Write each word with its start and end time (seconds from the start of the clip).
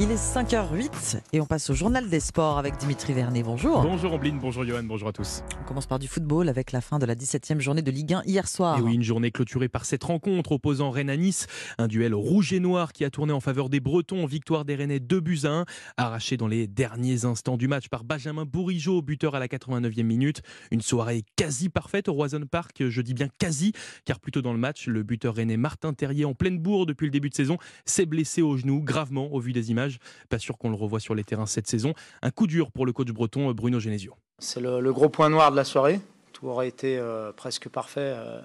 Il 0.00 0.12
est 0.12 0.14
5h08 0.14 1.22
et 1.32 1.40
on 1.40 1.46
passe 1.46 1.70
au 1.70 1.74
journal 1.74 2.08
des 2.08 2.20
sports 2.20 2.56
avec 2.56 2.76
Dimitri 2.76 3.14
Vernet. 3.14 3.42
Bonjour. 3.42 3.82
Bonjour 3.82 4.12
Ambline, 4.12 4.38
bonjour 4.38 4.64
Johan, 4.64 4.84
bonjour 4.84 5.08
à 5.08 5.12
tous. 5.12 5.42
On 5.60 5.64
commence 5.64 5.86
par 5.86 5.98
du 5.98 6.06
football 6.06 6.48
avec 6.48 6.70
la 6.70 6.80
fin 6.80 7.00
de 7.00 7.04
la 7.04 7.16
17e 7.16 7.58
journée 7.58 7.82
de 7.82 7.90
Ligue 7.90 8.14
1 8.14 8.22
hier 8.24 8.46
soir. 8.46 8.78
Et 8.78 8.80
oui, 8.80 8.94
une 8.94 9.02
journée 9.02 9.32
clôturée 9.32 9.68
par 9.68 9.84
cette 9.84 10.04
rencontre 10.04 10.52
opposant 10.52 10.90
Rennes 10.90 11.10
à 11.10 11.16
Nice. 11.16 11.48
Un 11.78 11.88
duel 11.88 12.14
rouge 12.14 12.52
et 12.52 12.60
noir 12.60 12.92
qui 12.92 13.04
a 13.04 13.10
tourné 13.10 13.32
en 13.32 13.40
faveur 13.40 13.68
des 13.68 13.80
Bretons. 13.80 14.24
Victoire 14.26 14.64
des 14.64 14.76
Rennais 14.76 15.00
2 15.00 15.18
buts 15.18 15.40
à 15.42 15.48
1. 15.48 15.64
Arraché 15.96 16.36
dans 16.36 16.46
les 16.46 16.68
derniers 16.68 17.24
instants 17.24 17.56
du 17.56 17.66
match 17.66 17.88
par 17.88 18.04
Benjamin 18.04 18.44
Bourigeau, 18.44 19.02
buteur 19.02 19.34
à 19.34 19.40
la 19.40 19.48
89e 19.48 20.04
minute. 20.04 20.42
Une 20.70 20.80
soirée 20.80 21.24
quasi 21.34 21.70
parfaite 21.70 22.06
au 22.06 22.12
Roison 22.12 22.42
Park. 22.48 22.88
Je 22.88 23.02
dis 23.02 23.14
bien 23.14 23.26
quasi, 23.40 23.72
car 24.04 24.20
plutôt 24.20 24.42
dans 24.42 24.52
le 24.52 24.60
match, 24.60 24.86
le 24.86 25.02
buteur 25.02 25.34
rennais 25.34 25.56
Martin 25.56 25.92
Terrier 25.92 26.24
en 26.24 26.34
pleine 26.34 26.60
bourre 26.60 26.86
depuis 26.86 27.06
le 27.06 27.10
début 27.10 27.30
de 27.30 27.34
saison 27.34 27.58
s'est 27.84 28.06
blessé 28.06 28.42
au 28.42 28.56
genou 28.56 28.80
gravement 28.80 29.32
au 29.32 29.40
vu 29.40 29.52
des 29.52 29.72
images. 29.72 29.87
Pas 30.28 30.38
sûr 30.38 30.58
qu'on 30.58 30.68
on 30.68 30.72
le 30.72 30.76
revoit 30.76 31.00
sur 31.00 31.14
les 31.14 31.24
terrains 31.24 31.46
cette 31.46 31.66
saison. 31.66 31.94
Un 32.22 32.30
coup 32.30 32.46
dur 32.46 32.70
pour 32.70 32.86
le 32.86 32.92
coach 32.92 33.08
breton 33.08 33.50
Bruno 33.52 33.80
Genesio. 33.80 34.14
C'est 34.38 34.60
le, 34.60 34.92
gros 34.92 35.08
point 35.08 35.30
noir 35.30 35.50
de 35.50 35.56
la 35.56 35.64
soirée. 35.64 36.00
Tout 36.32 36.46
aurait 36.46 36.68
été 36.68 36.98
euh, 36.98 37.32
presque 37.32 37.68
parfait 37.68 38.00
euh, 38.14 38.40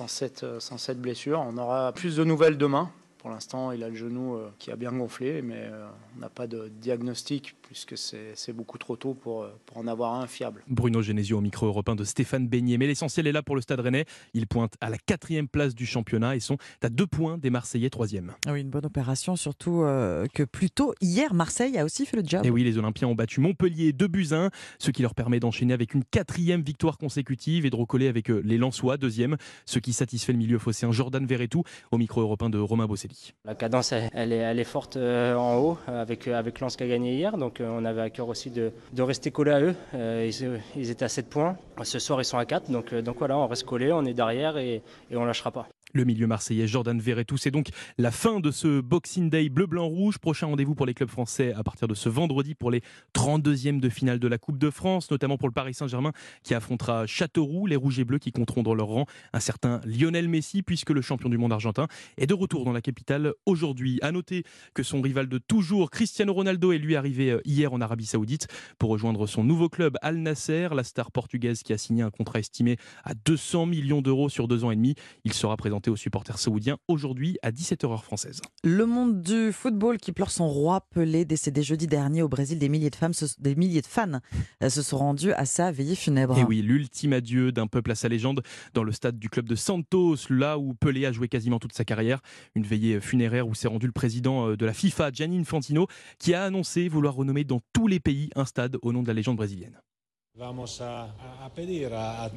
euh, 0.00 0.60
sans 0.60 0.78
cette 0.78 1.00
blessure. 1.00 1.40
On 1.40 1.56
aura 1.56 1.92
plus 1.92 2.16
de 2.16 2.24
nouvelles 2.24 2.58
demain. 2.58 2.90
Pour 3.26 3.34
l'instant, 3.34 3.72
il 3.72 3.82
a 3.82 3.88
le 3.88 3.96
genou 3.96 4.38
qui 4.60 4.70
a 4.70 4.76
bien 4.76 4.92
gonflé, 4.92 5.42
mais 5.42 5.68
on 6.16 6.20
n'a 6.20 6.28
pas 6.28 6.46
de 6.46 6.70
diagnostic 6.80 7.56
puisque 7.60 7.98
c'est 7.98 8.52
beaucoup 8.52 8.78
trop 8.78 8.94
tôt 8.94 9.14
pour, 9.14 9.48
pour, 9.66 9.78
en 9.78 9.88
avoir 9.88 10.14
un 10.14 10.28
fiable. 10.28 10.62
Bruno 10.68 11.02
Genesio 11.02 11.38
au 11.38 11.40
micro 11.40 11.66
européen 11.66 11.96
de 11.96 12.04
Stéphane 12.04 12.46
Beignet. 12.46 12.78
Mais 12.78 12.86
l'essentiel 12.86 13.26
est 13.26 13.32
là 13.32 13.42
pour 13.42 13.56
le 13.56 13.62
Stade 13.62 13.80
Rennais. 13.80 14.04
Il 14.32 14.46
pointe 14.46 14.74
à 14.80 14.90
la 14.90 14.98
quatrième 14.98 15.48
place 15.48 15.74
du 15.74 15.86
championnat 15.86 16.36
et 16.36 16.40
sont 16.40 16.56
à 16.82 16.88
deux 16.88 17.08
points 17.08 17.36
des 17.36 17.50
Marseillais 17.50 17.90
troisième. 17.90 18.32
Ah 18.46 18.52
oui, 18.52 18.60
une 18.60 18.70
bonne 18.70 18.86
opération, 18.86 19.34
surtout 19.34 19.82
euh, 19.82 20.26
que 20.32 20.44
plus 20.44 20.70
tôt, 20.70 20.94
hier, 21.00 21.34
Marseille 21.34 21.76
a 21.78 21.84
aussi 21.84 22.06
fait 22.06 22.16
le 22.16 22.22
job. 22.24 22.46
Et 22.46 22.50
oui, 22.50 22.62
les 22.62 22.78
Olympiens 22.78 23.08
ont 23.08 23.16
battu 23.16 23.40
Montpellier 23.40 23.92
2 23.92 24.06
buts 24.06 24.28
1, 24.30 24.50
ce 24.78 24.90
qui 24.92 25.02
leur 25.02 25.16
permet 25.16 25.40
d'enchaîner 25.40 25.74
avec 25.74 25.94
une 25.94 26.04
quatrième 26.04 26.62
victoire 26.62 26.96
consécutive 26.96 27.66
et 27.66 27.70
de 27.70 27.76
recoller 27.76 28.06
avec 28.06 28.30
euh, 28.30 28.40
les 28.44 28.56
Lensois, 28.56 28.98
deuxième, 28.98 29.36
ce 29.64 29.80
qui 29.80 29.92
satisfait 29.92 30.30
le 30.30 30.38
milieu 30.38 30.60
phocéen 30.60 30.92
Jordan 30.92 31.26
Verretou 31.26 31.64
au 31.90 31.98
micro 31.98 32.20
européen 32.20 32.50
de 32.50 32.58
Romain 32.58 32.86
Bosselli. 32.86 33.15
La 33.44 33.54
cadence, 33.54 33.92
elle 33.92 34.32
est, 34.32 34.36
elle 34.36 34.58
est 34.58 34.64
forte 34.64 34.96
euh, 34.96 35.34
en 35.34 35.56
haut 35.56 35.78
avec, 35.86 36.28
avec 36.28 36.60
Lens 36.60 36.76
qui 36.76 36.82
a 36.82 36.88
gagné 36.88 37.14
hier, 37.14 37.36
donc 37.38 37.60
on 37.60 37.84
avait 37.84 38.02
à 38.02 38.10
cœur 38.10 38.28
aussi 38.28 38.50
de, 38.50 38.72
rester 38.98 39.30
collé 39.30 39.50
à 39.52 39.60
eux. 39.60 39.74
Euh, 39.94 40.30
ils, 40.76 40.90
étaient 40.90 41.04
à 41.04 41.08
7 41.08 41.28
points. 41.28 41.56
Ce 41.82 41.98
soir, 41.98 42.20
ils 42.20 42.24
sont 42.24 42.38
à 42.38 42.44
4. 42.44 42.70
Donc, 42.70 42.92
euh, 42.92 43.02
donc 43.02 43.18
voilà, 43.18 43.38
on 43.38 43.46
reste 43.46 43.64
collé, 43.64 43.92
on 43.92 44.04
est 44.04 44.14
derrière 44.14 44.58
et, 44.58 44.82
et 45.10 45.16
on 45.16 45.24
lâchera 45.24 45.50
pas. 45.50 45.68
Le 45.96 46.04
milieu 46.04 46.26
marseillais 46.26 46.66
Jordan 46.66 47.00
Verretou, 47.00 47.38
c'est 47.38 47.50
donc 47.50 47.68
la 47.96 48.10
fin 48.10 48.40
de 48.40 48.50
ce 48.50 48.82
Boxing 48.82 49.30
Day 49.30 49.48
bleu-blanc-rouge. 49.48 50.18
Prochain 50.18 50.48
rendez-vous 50.48 50.74
pour 50.74 50.84
les 50.84 50.92
clubs 50.92 51.08
français 51.08 51.54
à 51.54 51.62
partir 51.62 51.88
de 51.88 51.94
ce 51.94 52.10
vendredi 52.10 52.54
pour 52.54 52.70
les 52.70 52.82
32e 53.14 53.80
de 53.80 53.88
finale 53.88 54.18
de 54.18 54.28
la 54.28 54.36
Coupe 54.36 54.58
de 54.58 54.68
France, 54.68 55.10
notamment 55.10 55.38
pour 55.38 55.48
le 55.48 55.54
Paris 55.54 55.72
Saint-Germain 55.72 56.12
qui 56.42 56.52
affrontera 56.52 57.06
Châteauroux, 57.06 57.66
les 57.66 57.76
Rouges 57.76 57.98
et 57.98 58.04
Bleus 58.04 58.18
qui 58.18 58.30
compteront 58.30 58.62
dans 58.62 58.74
leur 58.74 58.88
rang 58.88 59.06
un 59.32 59.40
certain 59.40 59.80
Lionel 59.86 60.28
Messi 60.28 60.62
puisque 60.62 60.90
le 60.90 61.00
champion 61.00 61.30
du 61.30 61.38
monde 61.38 61.54
argentin 61.54 61.88
est 62.18 62.26
de 62.26 62.34
retour 62.34 62.66
dans 62.66 62.72
la 62.72 62.82
capitale 62.82 63.32
aujourd'hui. 63.46 63.98
À 64.02 64.12
noter 64.12 64.44
que 64.74 64.82
son 64.82 65.00
rival 65.00 65.30
de 65.30 65.38
toujours, 65.38 65.90
Cristiano 65.90 66.34
Ronaldo, 66.34 66.72
est 66.72 66.78
lui 66.78 66.94
arrivé 66.94 67.30
euh, 67.30 67.40
hier 67.46 67.72
en 67.72 67.80
Arabie 67.80 68.04
Saoudite 68.04 68.48
pour 68.78 68.90
rejoindre 68.90 69.26
son 69.26 69.44
nouveau 69.44 69.70
club 69.70 69.96
Al 70.02 70.18
Nasser, 70.18 70.68
la 70.74 70.84
star 70.84 71.10
portugaise 71.10 71.62
qui 71.62 71.72
a 71.72 71.78
signé 71.78 72.02
un 72.02 72.10
contrat 72.10 72.40
estimé 72.40 72.76
à 73.02 73.14
200 73.14 73.64
millions 73.64 74.02
d'euros 74.02 74.28
sur 74.28 74.46
deux 74.46 74.62
ans 74.62 74.70
et 74.70 74.76
demi. 74.76 74.94
Il 75.24 75.32
sera 75.32 75.56
aux 75.90 75.96
supporters 75.96 76.38
saoudiens 76.38 76.78
aujourd'hui 76.88 77.38
à 77.42 77.50
17h 77.50 78.02
française. 78.02 78.40
Le 78.64 78.86
monde 78.86 79.22
du 79.22 79.52
football 79.52 79.98
qui 79.98 80.12
pleure 80.12 80.30
son 80.30 80.48
roi 80.48 80.86
Pelé, 80.90 81.24
décédé 81.24 81.62
jeudi 81.62 81.86
dernier 81.86 82.22
au 82.22 82.28
Brésil, 82.28 82.58
des 82.58 82.68
milliers 82.68 82.90
de, 82.90 82.96
femmes, 82.96 83.12
des 83.38 83.54
milliers 83.54 83.82
de 83.82 83.86
fans 83.86 84.20
euh, 84.62 84.68
se 84.68 84.82
sont 84.82 84.98
rendus 84.98 85.32
à 85.32 85.44
sa 85.44 85.70
veillée 85.72 85.94
funèbre. 85.94 86.38
Et 86.38 86.44
oui, 86.44 86.62
l'ultime 86.62 87.12
adieu 87.12 87.52
d'un 87.52 87.66
peuple 87.66 87.92
à 87.92 87.94
sa 87.94 88.08
légende 88.08 88.42
dans 88.74 88.82
le 88.82 88.92
stade 88.92 89.18
du 89.18 89.28
club 89.28 89.48
de 89.48 89.54
Santos, 89.54 90.16
là 90.30 90.58
où 90.58 90.74
Pelé 90.74 91.06
a 91.06 91.12
joué 91.12 91.28
quasiment 91.28 91.58
toute 91.58 91.72
sa 91.72 91.84
carrière. 91.84 92.20
Une 92.54 92.64
veillée 92.64 93.00
funéraire 93.00 93.46
où 93.48 93.54
s'est 93.54 93.68
rendu 93.68 93.86
le 93.86 93.92
président 93.92 94.50
euh, 94.50 94.56
de 94.56 94.66
la 94.66 94.72
FIFA, 94.72 95.10
Gianni 95.12 95.38
Infantino, 95.38 95.86
qui 96.18 96.34
a 96.34 96.44
annoncé 96.44 96.88
vouloir 96.88 97.14
renommer 97.14 97.44
dans 97.44 97.60
tous 97.72 97.86
les 97.86 98.00
pays 98.00 98.30
un 98.36 98.44
stade 98.44 98.76
au 98.82 98.92
nom 98.92 99.02
de 99.02 99.08
la 99.08 99.14
légende 99.14 99.36
brésilienne. 99.36 99.80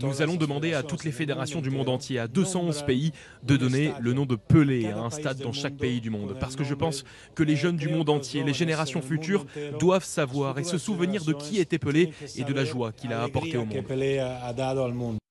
Nous 0.01 0.21
allons 0.21 0.35
demander 0.35 0.73
à 0.73 0.83
toutes 0.83 1.03
les 1.03 1.11
fédérations 1.11 1.59
du 1.59 1.69
monde 1.69 1.89
entier, 1.89 2.17
à 2.17 2.27
211 2.29 2.83
pays, 2.83 3.11
de 3.43 3.57
donner 3.57 3.93
le 3.99 4.13
nom 4.13 4.25
de 4.25 4.37
Pelé 4.37 4.87
à 4.87 4.99
un 4.99 5.09
stade 5.09 5.39
dans 5.39 5.51
chaque 5.51 5.75
pays 5.75 5.99
du 5.99 6.09
monde. 6.09 6.37
Parce 6.39 6.55
que 6.55 6.63
je 6.63 6.73
pense 6.73 7.03
que 7.35 7.43
les 7.43 7.57
jeunes 7.57 7.75
du 7.75 7.89
monde 7.89 8.09
entier, 8.09 8.43
les 8.43 8.53
générations 8.53 9.01
futures, 9.01 9.45
doivent 9.79 10.05
savoir 10.05 10.59
et 10.59 10.63
se 10.63 10.77
souvenir 10.77 11.25
de 11.25 11.33
qui 11.33 11.57
était 11.59 11.79
Pelé 11.79 12.13
et 12.37 12.43
de 12.45 12.53
la 12.53 12.63
joie 12.63 12.93
qu'il 12.93 13.11
a 13.11 13.21
apporté 13.23 13.57
au 13.57 13.65
monde. 13.65 13.83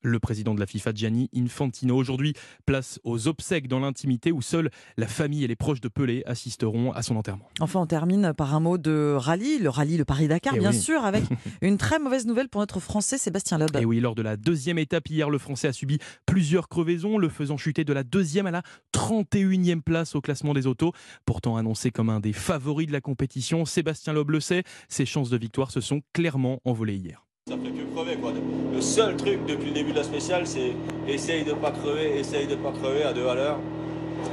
Le 0.02 0.20
président 0.20 0.54
de 0.54 0.60
la 0.60 0.66
FIFA, 0.66 0.92
Gianni 0.94 1.28
Infantino, 1.34 1.96
aujourd'hui 1.96 2.34
place 2.66 3.00
aux 3.02 3.26
obsèques 3.26 3.66
dans 3.66 3.80
l'intimité 3.80 4.30
où 4.30 4.42
seule 4.42 4.70
la 4.96 5.08
famille 5.08 5.42
et 5.42 5.48
les 5.48 5.56
proches 5.56 5.80
de 5.80 5.88
Pelé 5.88 6.22
assisteront 6.24 6.92
à 6.92 7.02
son 7.02 7.16
enterrement. 7.16 7.48
Enfin, 7.60 7.80
on 7.80 7.86
termine 7.86 8.32
par 8.32 8.54
un 8.54 8.60
mot 8.60 8.78
de 8.78 9.14
rallye, 9.16 9.58
le 9.58 9.68
rallye, 9.68 9.96
le 9.96 10.04
Paris-Dakar, 10.04 10.54
eh 10.56 10.60
bien 10.60 10.72
sûr, 10.72 11.04
avec 11.04 11.24
une 11.62 11.78
très 11.78 11.98
mauvaise 11.98 12.26
nouvelle 12.26 12.48
pour 12.48 12.60
notre 12.60 12.78
Français 12.78 13.18
Sébastien 13.18 13.58
Loeb. 13.58 13.74
Et 13.76 13.84
oui, 13.84 13.98
lors 13.98 14.14
de 14.14 14.22
la 14.22 14.36
deuxième 14.36 14.78
étape 14.78 15.08
hier, 15.08 15.30
le 15.30 15.38
Français 15.38 15.68
a 15.68 15.72
subi 15.72 15.98
plusieurs 16.26 16.68
crevaisons, 16.68 17.18
le 17.18 17.28
faisant 17.28 17.56
chuter 17.56 17.84
de 17.84 17.92
la 17.92 18.04
deuxième 18.04 18.46
à 18.46 18.52
la 18.52 18.62
31e 18.94 19.80
place 19.82 20.14
au 20.14 20.20
classement 20.20 20.54
des 20.54 20.66
autos. 20.66 20.92
Pourtant 21.24 21.56
annoncé 21.56 21.90
comme 21.90 22.08
un 22.08 22.20
des 22.20 22.32
favoris 22.32 22.86
de 22.86 22.92
la 22.92 23.00
compétition, 23.00 23.64
Sébastien 23.64 24.12
Loeb 24.12 24.30
le 24.30 24.40
sait, 24.40 24.62
ses 24.88 25.06
chances 25.06 25.30
de 25.30 25.36
victoire 25.36 25.70
se 25.72 25.80
sont 25.80 26.02
clairement 26.12 26.60
envolées 26.64 26.96
hier. 26.96 27.24
Ça 27.48 27.56
fait 27.56 27.70
que 27.70 27.87
crever 27.98 28.16
quoi. 28.16 28.32
Le 28.72 28.80
seul 28.80 29.16
truc 29.16 29.44
depuis 29.46 29.68
le 29.68 29.74
début 29.74 29.90
de 29.90 29.96
la 29.96 30.04
spéciale, 30.04 30.46
c'est 30.46 30.72
essaye 31.06 31.44
de 31.44 31.52
pas 31.52 31.70
crever, 31.70 32.18
essaye 32.18 32.46
de 32.46 32.54
pas 32.54 32.72
crever 32.72 33.02
à 33.02 33.12
deux 33.12 33.26
à 33.26 33.34
l'heure. 33.34 33.58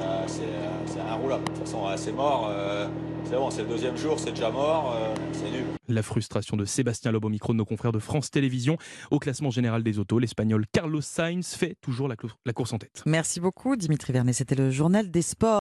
Euh, 0.02 0.26
c'est 0.28 1.00
inroulable. 1.00 1.44
De 1.46 1.50
toute 1.50 1.59
façon, 1.59 1.86
c'est 1.96 2.12
mort. 2.12 2.50
Euh, 2.50 2.88
c'est 3.25 3.36
bon, 3.38 3.50
c'est 3.50 3.64
le 3.64 3.70
deuxième 3.70 3.98
jour, 3.98 4.20
c'est 4.20 4.31
déjà 4.31 4.52
mort, 4.52 4.96
euh, 4.96 5.16
c'est 5.34 5.50
nul. 5.50 5.64
La 5.88 6.04
frustration 6.04 6.58
de 6.58 6.66
Sébastien 6.66 7.12
Loeb 7.12 7.25
au 7.25 7.30
micro 7.30 7.54
de 7.54 7.58
nos 7.58 7.66
confrères 7.66 7.92
de 7.92 7.98
France 7.98 8.30
Télévisions. 8.30 8.78
Au 9.09 9.18
classement 9.18 9.50
général 9.50 9.81
des 9.81 9.98
autos, 9.98 10.20
l'Espagnol 10.20 10.66
Carlos 10.72 11.02
Sainz 11.02 11.56
fait 11.56 11.75
toujours 11.81 12.08
la, 12.08 12.16
la 12.46 12.54
course 12.54 12.74
en 12.74 12.78
tête. 12.78 13.02
Merci 13.08 13.40
beaucoup 13.40 13.75
Dimitri 13.75 14.14
Vernet, 14.14 14.34
c'était 14.34 14.54
le 14.54 14.70
journal 14.70 15.09
des 15.09 15.24
sports. 15.24 15.54